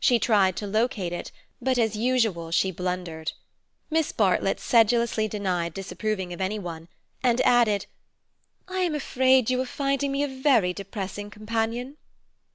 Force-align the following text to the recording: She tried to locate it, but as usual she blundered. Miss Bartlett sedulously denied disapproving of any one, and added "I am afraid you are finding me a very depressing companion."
She 0.00 0.18
tried 0.18 0.54
to 0.56 0.66
locate 0.66 1.14
it, 1.14 1.32
but 1.58 1.78
as 1.78 1.96
usual 1.96 2.50
she 2.50 2.70
blundered. 2.70 3.32
Miss 3.88 4.12
Bartlett 4.12 4.60
sedulously 4.60 5.28
denied 5.28 5.72
disapproving 5.72 6.30
of 6.34 6.42
any 6.42 6.58
one, 6.58 6.88
and 7.22 7.40
added 7.40 7.86
"I 8.68 8.80
am 8.80 8.94
afraid 8.94 9.48
you 9.48 9.58
are 9.62 9.64
finding 9.64 10.12
me 10.12 10.22
a 10.24 10.28
very 10.28 10.74
depressing 10.74 11.30
companion." 11.30 11.96